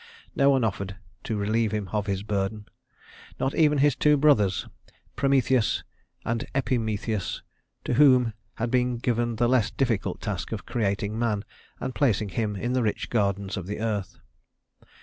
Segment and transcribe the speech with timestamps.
[0.35, 0.95] No one offered
[1.25, 2.65] to relieve him of his burden,
[3.39, 4.65] not even his two brothers,
[5.15, 5.83] Prometheus
[6.25, 7.43] and Epimetheus,
[7.83, 11.45] to whom had been given the less difficult task of creating man
[11.79, 14.17] and placing him in the rich gardens of the earth.